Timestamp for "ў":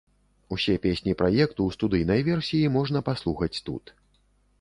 1.71-1.75